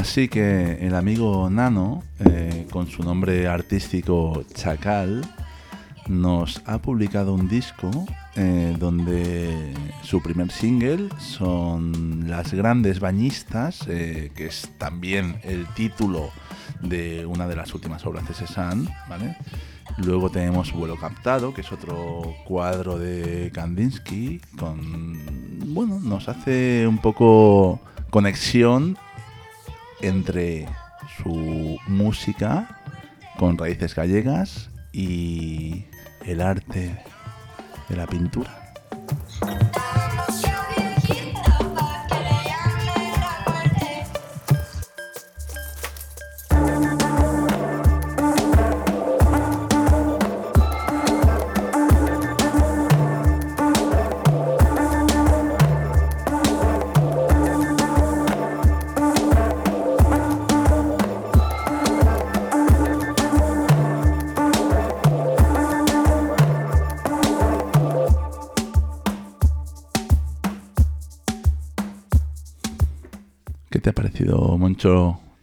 [0.00, 5.20] Así que el amigo Nano, eh, con su nombre artístico Chacal,
[6.08, 7.90] nos ha publicado un disco
[8.34, 16.30] eh, donde su primer single son Las Grandes Bañistas, eh, que es también el título
[16.80, 18.88] de una de las últimas obras de Cézanne.
[19.98, 26.96] Luego tenemos Vuelo Captado, que es otro cuadro de Kandinsky, con, bueno, nos hace un
[26.96, 28.96] poco conexión
[30.02, 30.66] entre
[31.22, 32.80] su música
[33.38, 35.84] con raíces gallegas y
[36.24, 37.02] el arte
[37.88, 38.59] de la pintura.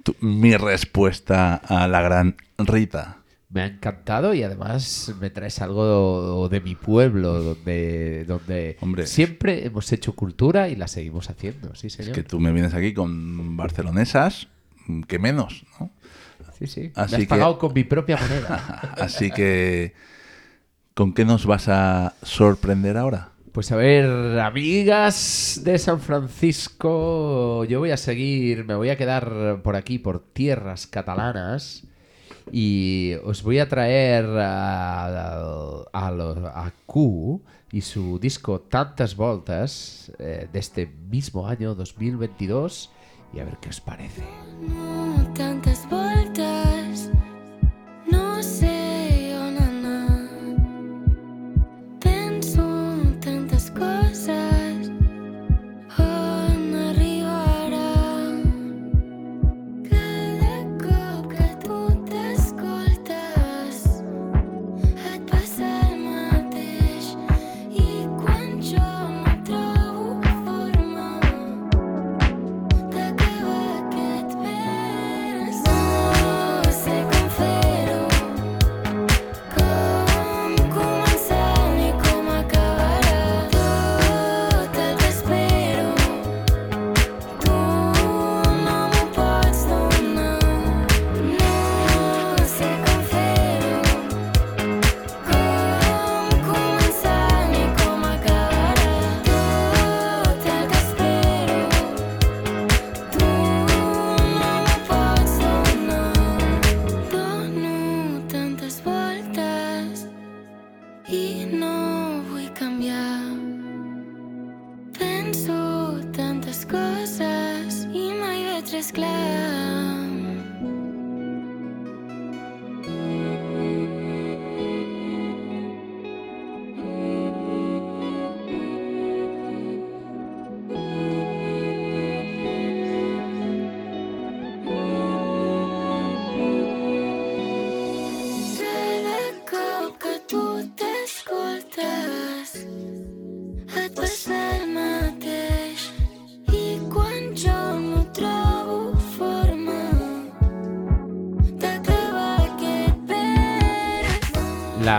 [0.03, 3.17] Tu- mi respuesta a la gran Rita?
[3.49, 9.07] Me ha encantado y además me traes algo de mi pueblo, donde, donde Hombre.
[9.07, 12.13] siempre hemos hecho cultura y la seguimos haciendo, sí, señor.
[12.13, 14.47] Que tú me vienes aquí con barcelonesas,
[15.07, 15.91] que menos, ¿no?
[16.59, 16.91] Sí, sí.
[16.95, 18.55] Así me has que- pagado con mi propia moneda.
[18.99, 19.93] Así que,
[20.93, 23.29] ¿con qué nos vas a sorprender ahora?
[23.57, 24.05] Pues a ver,
[24.39, 30.19] amigas de San Francisco, yo voy a seguir, me voy a quedar por aquí, por
[30.19, 31.81] tierras catalanas,
[32.51, 37.41] y os voy a traer a, a, lo- a Q
[37.71, 42.91] y su disco Tantas Voltas eh, de este mismo año 2022,
[43.33, 44.21] y a ver qué os parece.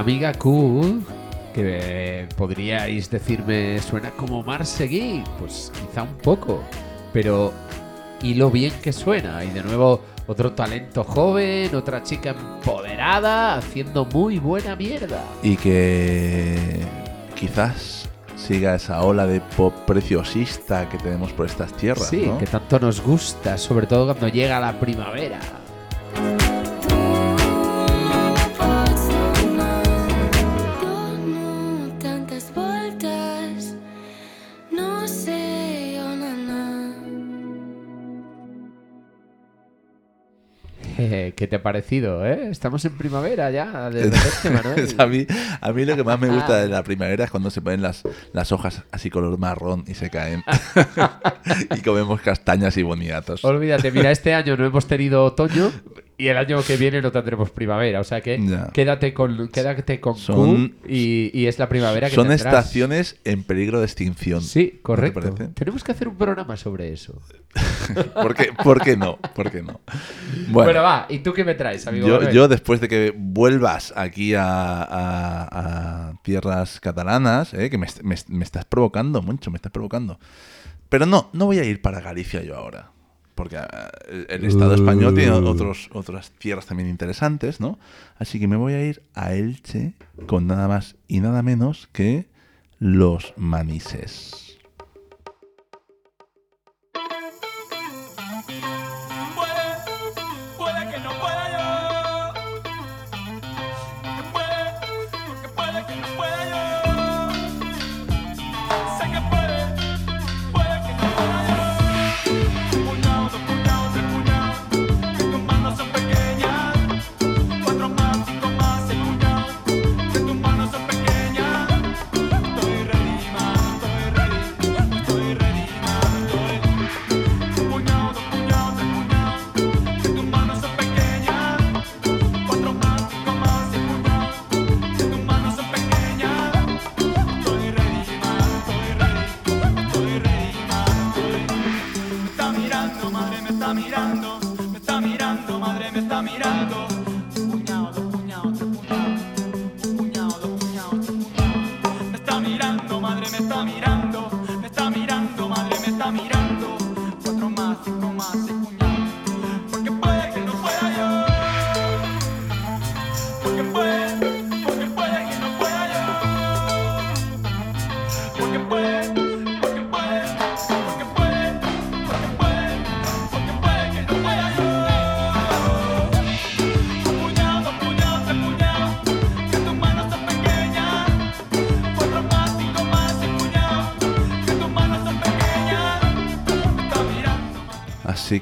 [0.08, 1.02] Amiga Q,
[1.54, 6.64] que eh, podríais decirme suena como Marseguí, pues quizá un poco,
[7.12, 7.52] pero
[8.22, 9.44] y lo bien que suena.
[9.44, 15.22] Y de nuevo, otro talento joven, otra chica empoderada, haciendo muy buena mierda.
[15.42, 16.56] Y que
[17.38, 22.08] quizás siga esa ola de pop preciosista que tenemos por estas tierras.
[22.08, 22.38] Sí, ¿no?
[22.38, 25.38] que tanto nos gusta, sobre todo cuando llega la primavera.
[41.38, 42.48] ¿Qué te ha parecido, eh?
[42.50, 44.94] Estamos en primavera ya, de repente, Manuel.
[44.98, 45.24] a, mí,
[45.60, 48.02] a mí lo que más me gusta de la primavera es cuando se ponen las,
[48.32, 50.42] las hojas así color marrón y se caen.
[51.76, 53.44] y comemos castañas y boniatos.
[53.44, 55.70] Olvídate, mira, este año no hemos tenido otoño
[56.18, 58.00] y el año que viene no tendremos primavera.
[58.00, 58.38] O sea que
[58.74, 62.44] quédate con, quédate con Son- Q y, y es la primavera que Son tendrás.
[62.54, 64.42] estaciones en peligro de extinción.
[64.42, 65.32] Sí, ¿No correcto.
[65.32, 65.46] te?
[65.48, 67.22] Tenemos que hacer un programa sobre eso.
[68.14, 69.16] ¿Por qué, por qué no?
[69.34, 69.80] ¿Por qué no?
[70.48, 72.28] Bueno, Bueno, va, ¿y tú qué me traes, amigo?
[72.30, 74.42] yo, después de que vuelvas aquí a,
[74.82, 77.86] a- a tierras catalanas, eh, que me
[78.44, 80.18] estás provocando mucho, me estás provocando.
[80.88, 82.90] Pero no, no voy a ir para Galicia yo ahora.
[83.38, 83.92] Porque ah,
[84.28, 85.46] el, Estado español tiene Uh.
[85.46, 87.78] otros, otras tierras también interesantes, ¿no?
[88.16, 89.92] Así que me voy a ir a Elche
[90.26, 92.26] con nada más y nada menos que
[92.80, 94.57] los manises.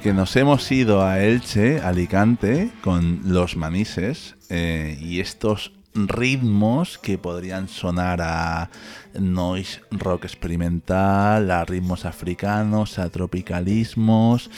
[0.07, 7.19] Que nos hemos ido a Elche, Alicante, con los manises eh, y estos ritmos que
[7.19, 8.71] podrían sonar a
[9.19, 14.49] noise rock experimental, a ritmos africanos, a tropicalismos.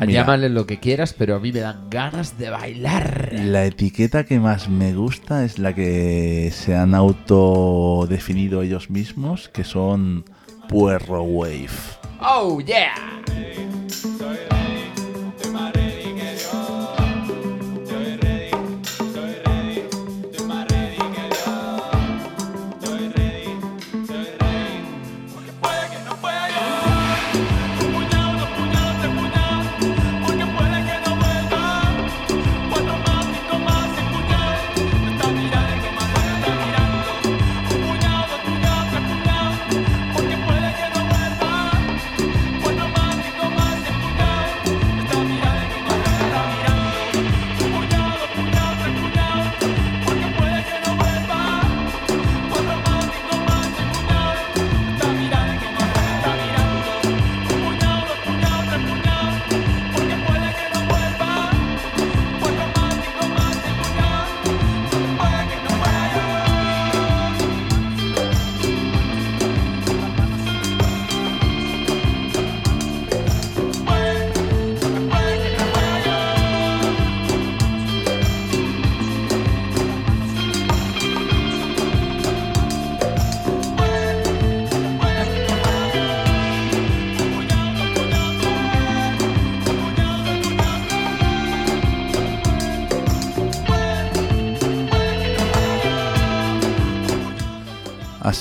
[0.00, 3.34] Llámale lo que quieras, pero a mí me dan ganas de bailar.
[3.34, 9.64] la etiqueta que más me gusta es la que se han autodefinido ellos mismos, que
[9.64, 10.24] son
[10.70, 11.68] Puerro Wave.
[12.22, 12.94] ¡Oh, yeah!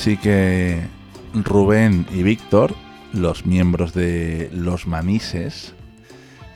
[0.10, 0.80] Así que
[1.36, 2.74] Rubén y Víctor,
[3.14, 5.76] los miembros de Los Manises,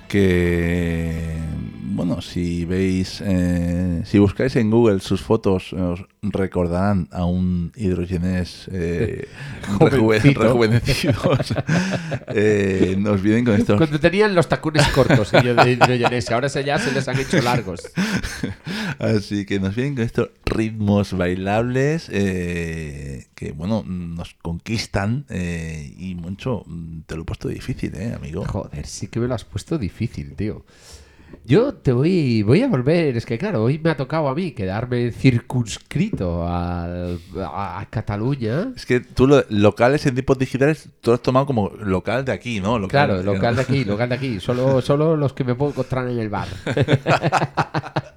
[0.10, 1.38] que,
[1.96, 8.68] bueno, si veis, eh, si buscáis en Google sus fotos, os recordarán a un hidrogenés
[8.72, 9.28] eh,
[9.80, 10.42] rejuve- Jovencito.
[10.44, 11.54] rejuvenecidos.
[12.36, 16.64] Eh, nos vienen con estos Cuando tenían los tacones cortos ellos de hidrogenés, ahora se-
[16.64, 17.82] ya se les han hecho largos.
[19.00, 26.16] Así que nos vienen con estos ritmos bailables eh, que, bueno, nos conquistan eh, y
[26.16, 26.66] mucho.
[27.06, 28.46] Te lo he puesto difícil, ¿eh, amigo?
[28.46, 30.66] Joder, sí que me lo has puesto difícil, tío.
[31.46, 34.52] Yo te voy, voy a volver, es que claro, hoy me ha tocado a mí
[34.52, 38.72] quedarme circunscrito al- a, a Cataluña.
[38.76, 42.32] Es que tú lo- locales en tipos digitales, tú lo has tomado como local de
[42.32, 42.80] aquí, ¿no?
[42.80, 44.40] Local, Claro, local de aquí, local de aquí.
[44.40, 46.48] Solo, solo los que me puedo encontrar en el bar.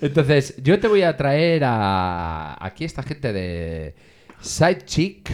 [0.00, 3.94] Entonces, yo te voy a traer a aquí esta gente de
[4.40, 5.30] Side Chick.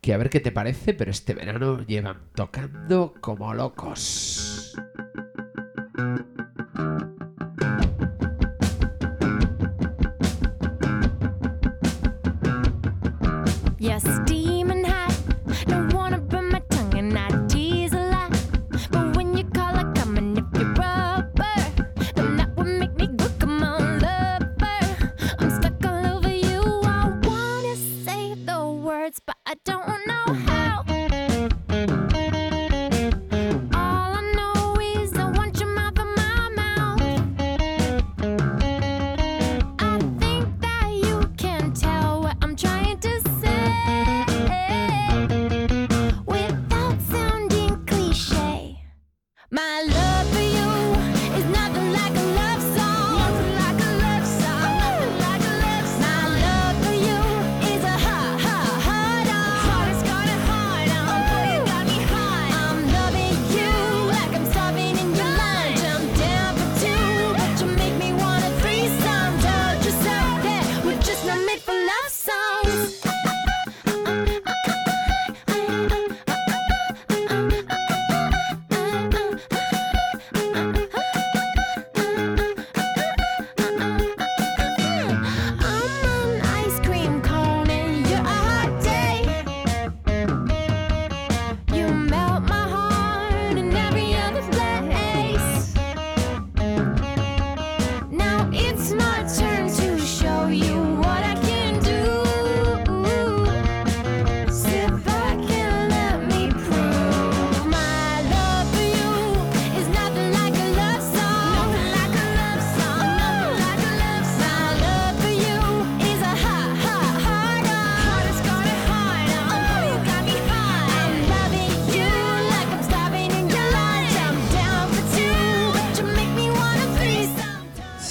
[0.00, 4.72] Que a ver qué te parece, pero este verano llevan tocando como locos.
[13.78, 14.25] Yes,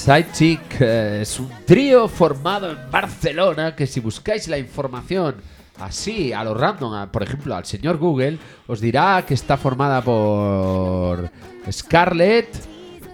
[0.06, 0.24] threesome.
[0.24, 5.36] Side Chick eh, es un trío formado en Barcelona que si buscáis la información
[5.80, 8.38] así a lo random, a- por ejemplo al señor Google,
[8.68, 11.30] os dirá que está formada por
[11.72, 12.48] Scarlett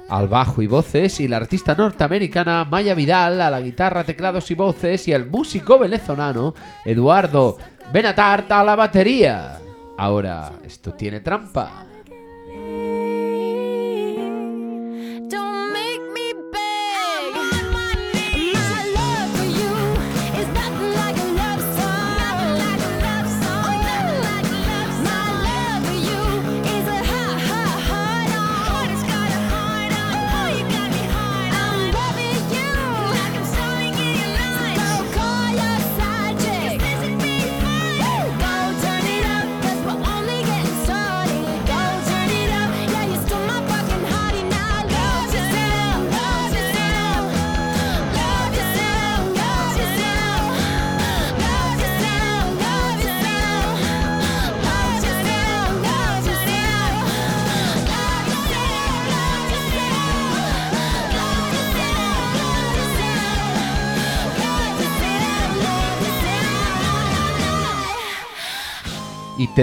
[0.09, 4.55] al bajo y voces y la artista norteamericana Maya Vidal a la guitarra, teclados y
[4.55, 7.57] voces y el músico venezolano Eduardo
[7.93, 9.57] Benatart a la batería.
[9.97, 11.85] Ahora, esto tiene trampa.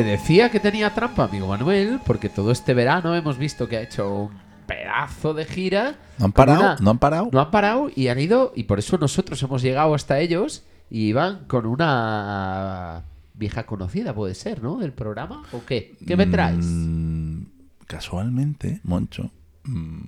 [0.02, 3.82] Te decía que tenía trampa, amigo Manuel, porque todo este verano hemos visto que ha
[3.82, 4.30] hecho un
[4.66, 5.96] pedazo de gira.
[6.18, 6.60] ¿No han parado?
[6.60, 7.28] una- ¿No han parado?
[7.32, 11.06] No han parado y han ido, y por eso nosotros hemos llegado hasta ellos y
[11.08, 13.02] iban con una
[13.34, 14.76] vieja conocida, puede ser, ¿no?
[14.78, 15.42] Del programa.
[15.52, 15.96] ¿O qué?
[16.06, 16.64] ¿Qué me traes?
[16.64, 17.42] Mm,
[17.86, 19.30] casualmente, Moncho.
[19.64, 20.00] mm,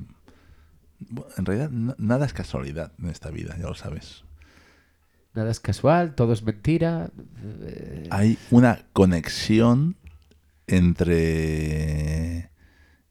[1.39, 4.23] en realidad, na- nada es casualidad en esta vida, ya lo sabes.
[5.35, 7.11] Nada es casual, todo es mentira.
[7.63, 9.97] Eh, Hay una conexión
[10.67, 12.51] entre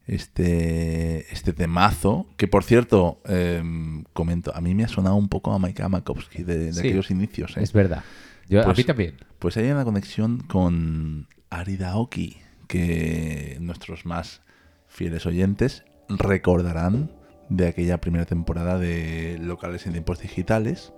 [0.06, 5.52] este, este temazo, que por cierto, em, comento, a mí me ha sonado un poco
[5.52, 7.56] a Mike Makovsky de, de Sí, aquellos inicios.
[7.56, 7.62] ¿eh?
[7.62, 8.02] Es verdad.
[8.48, 9.16] Yo, a Pues- mí también.
[9.38, 14.42] Pues hay una conexión con Arida Oki, que nuestros más
[14.88, 17.10] fieles oyentes recordarán
[17.48, 20.92] de aquella primera temporada de Locales en Tiempos Digitales.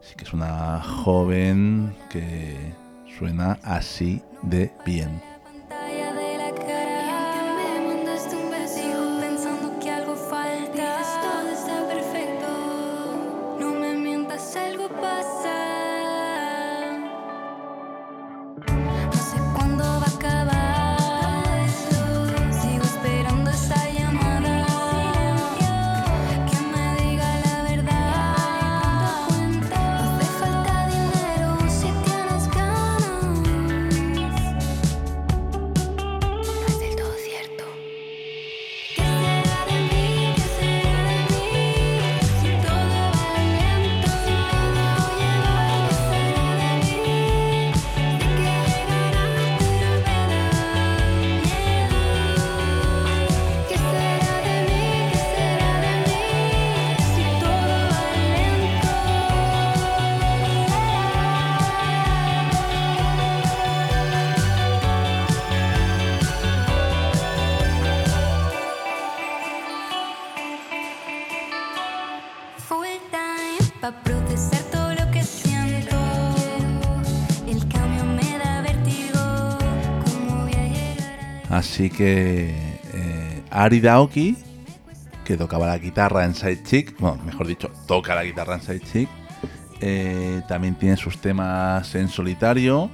[0.00, 2.56] Así que es una joven que
[3.18, 5.29] suena así de bien.
[81.80, 82.50] Así que
[82.92, 84.36] eh, Arida Oki,
[85.24, 88.80] que tocaba la guitarra en Side Chick, bueno, mejor dicho, toca la guitarra en Side
[88.80, 89.08] Chick,
[89.80, 92.90] eh, también tiene sus temas en solitario.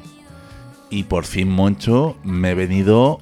[0.89, 3.19] Y por fin, Moncho, me he venido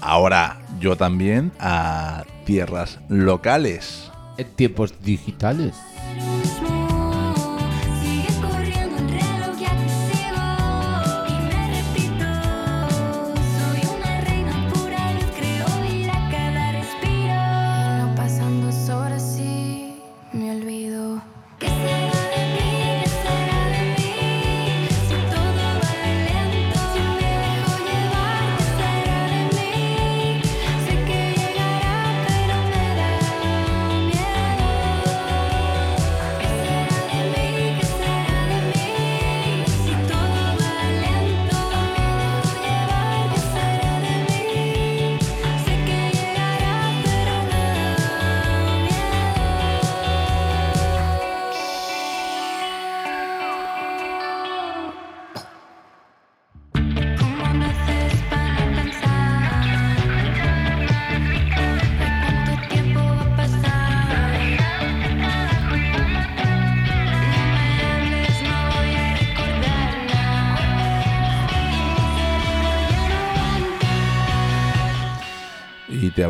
[0.00, 4.12] ahora yo también a tierras locales.
[4.38, 5.74] En tiempos digitales.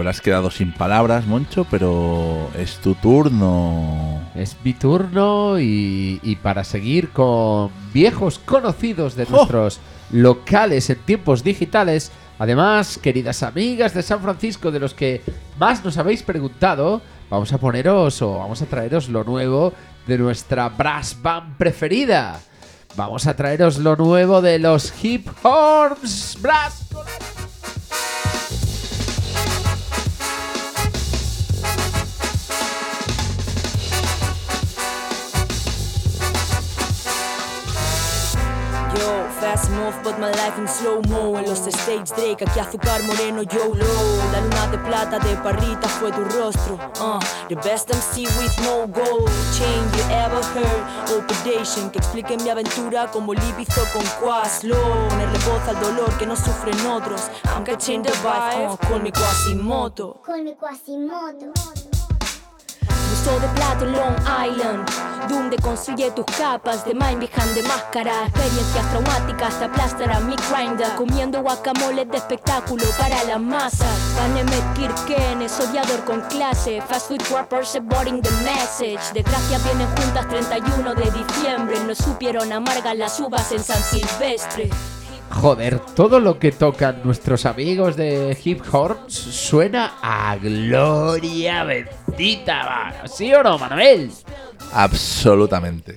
[0.01, 4.21] Habrás quedado sin palabras, Moncho, pero es tu turno.
[4.35, 9.79] Es mi turno y, y para seguir con viejos conocidos de nuestros
[10.11, 12.11] locales en tiempos digitales.
[12.39, 15.21] Además, queridas amigas de San Francisco, de los que
[15.59, 19.75] más nos habéis preguntado, vamos a poneros o vamos a traeros lo nuevo
[20.07, 22.41] de nuestra brass band preferida.
[22.97, 26.87] Vamos a traeros lo nuevo de los Hip Horns Brass.
[39.41, 41.36] Fast move, but my life in slow-mo.
[41.38, 43.84] En los stage Drake, aquí azúcar moreno, YOLO.
[44.32, 46.74] La luna de plata de parrita fue tu rostro.
[47.01, 47.18] Uh,
[47.49, 50.82] The best MC with no gold Chain you ever heard.
[51.18, 54.76] Operation, que explique mi aventura Como Lib hizo con Quaslo.
[55.09, 57.22] Ponerle voz al dolor que no sufren otros.
[57.55, 61.53] Aunque change the vibe, uh, call me Quasimoto Call me Quasimodo.
[63.11, 64.16] Buzo de plato Long
[64.47, 64.88] Island
[65.31, 70.89] Donde construye tus capas de mind behind de máscara Experiencias traumáticas te aplastarán mi grinder.
[70.97, 73.87] Comiendo guacamole de espectáculo para la masa.
[74.16, 76.83] Panemet Kirken es odiador con clase.
[76.83, 79.01] Fast food rappers boring the message.
[79.14, 81.78] Desgracias vienen juntas 31 de diciembre.
[81.87, 84.68] No supieron amargas las uvas en San Silvestre
[85.31, 93.07] Joder, todo lo que tocan nuestros amigos de Hip Horns suena a gloria bendita.
[93.07, 94.11] ¿sí o no, Manuel?
[94.72, 95.95] Absolutamente.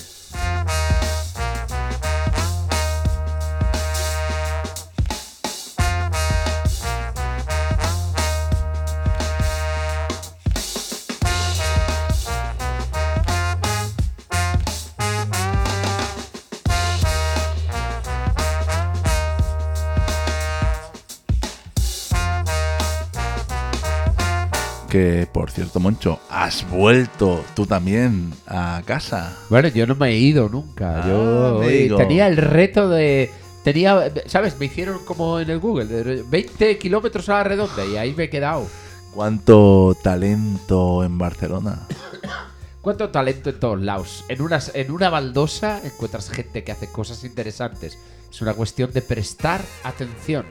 [24.93, 29.35] Que por cierto, Moncho, has vuelto tú también a casa.
[29.49, 31.01] Bueno, yo no me he ido nunca.
[31.01, 31.97] Ah, yo amigo.
[31.97, 33.31] tenía el reto de.
[33.63, 34.59] Tenía, ¿sabes?
[34.59, 38.25] Me hicieron como en el Google, de 20 kilómetros a la redonda y ahí me
[38.25, 38.67] he quedado.
[39.15, 41.87] ¿Cuánto talento en Barcelona?
[42.81, 44.25] ¿Cuánto talento en todos lados?
[44.29, 47.97] En, unas, en una baldosa encuentras gente que hace cosas interesantes.
[48.29, 50.45] Es una cuestión de prestar atención.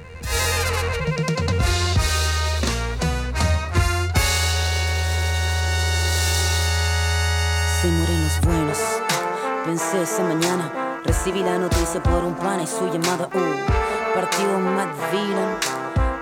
[9.72, 13.26] Pensé esa mañana, recibí la noticia por un pana y su llamada.
[13.32, 14.90] Uh, partió Matt.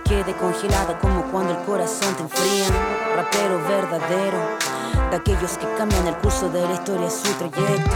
[0.04, 2.66] Quedé congelada como cuando el corazón te enfría.
[3.16, 4.38] Rapero verdadero,
[5.10, 7.90] de aquellos que cambian el curso de la historia, su trayecto.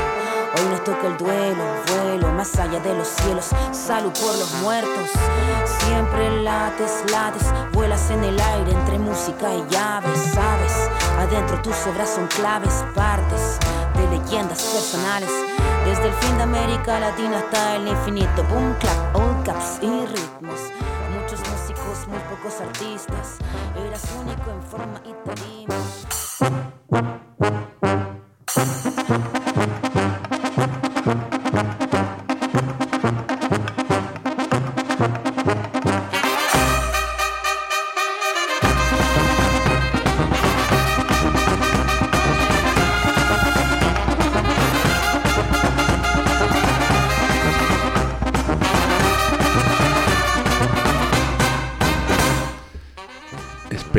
[0.57, 3.51] Hoy nos toca el duelo, vuelo más allá de los cielos.
[3.71, 5.09] Salud por los muertos.
[5.87, 10.91] Siempre lates, lates, vuelas en el aire entre música y llaves, sabes.
[11.17, 13.61] Adentro tus obras son claves, partes
[14.07, 15.31] de leyendas personales.
[15.85, 18.43] Desde el fin de América Latina hasta el infinito.
[18.51, 20.61] Boom, clap, all caps y ritmos.
[21.15, 23.39] Muchos músicos, muy pocos artistas.
[23.87, 25.75] Eras único en forma y tarima.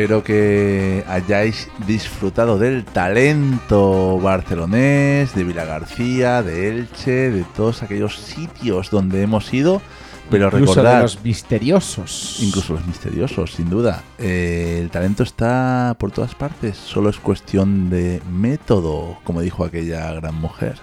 [0.06, 8.16] Espero que hayáis disfrutado del talento barcelonés, de Vila García, de Elche, de todos aquellos
[8.16, 9.82] sitios donde hemos ido.
[10.30, 12.38] Pero Incluso recordad, de los misteriosos.
[12.40, 14.04] incluso los misteriosos, sin duda.
[14.20, 20.14] Eh, el talento está por todas partes, solo es cuestión de método, como dijo aquella
[20.14, 20.76] gran mujer.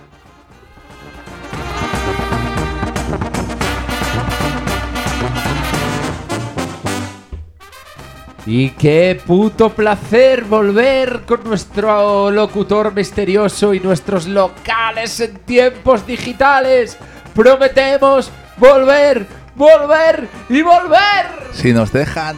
[8.45, 16.99] Y qué puto placer volver con nuestro locutor misterioso y nuestros locales en tiempos digitales.
[17.35, 21.27] Prometemos volver, volver y volver.
[21.53, 22.37] Si nos dejan